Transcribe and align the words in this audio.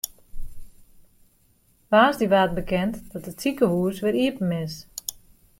Woansdei 1.91 2.29
waard 2.33 2.53
bekend 2.59 2.95
dat 3.11 3.29
it 3.31 3.39
sikehûs 3.41 3.97
wer 4.03 4.15
iepen 4.25 4.51
is. 4.63 4.75